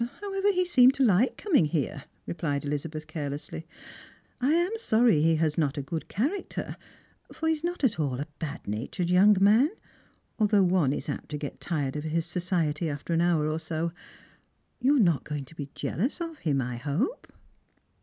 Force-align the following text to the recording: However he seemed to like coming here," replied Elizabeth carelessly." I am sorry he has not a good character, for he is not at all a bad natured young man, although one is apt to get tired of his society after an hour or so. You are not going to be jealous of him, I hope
However 0.19 0.51
he 0.51 0.65
seemed 0.65 0.95
to 0.95 1.03
like 1.03 1.37
coming 1.37 1.65
here," 1.65 2.05
replied 2.25 2.65
Elizabeth 2.65 3.05
carelessly." 3.05 3.67
I 4.41 4.51
am 4.51 4.71
sorry 4.77 5.21
he 5.21 5.35
has 5.35 5.59
not 5.59 5.77
a 5.77 5.83
good 5.83 6.07
character, 6.07 6.75
for 7.31 7.47
he 7.47 7.53
is 7.53 7.63
not 7.63 7.83
at 7.83 7.99
all 7.99 8.19
a 8.19 8.25
bad 8.39 8.67
natured 8.67 9.11
young 9.11 9.37
man, 9.39 9.69
although 10.39 10.63
one 10.63 10.91
is 10.91 11.07
apt 11.07 11.29
to 11.29 11.37
get 11.37 11.61
tired 11.61 11.95
of 11.95 12.03
his 12.05 12.25
society 12.25 12.89
after 12.89 13.13
an 13.13 13.21
hour 13.21 13.47
or 13.47 13.59
so. 13.59 13.91
You 14.79 14.95
are 14.95 14.99
not 14.99 15.23
going 15.23 15.45
to 15.45 15.53
be 15.55 15.69
jealous 15.75 16.19
of 16.19 16.39
him, 16.39 16.63
I 16.63 16.77
hope 16.77 17.31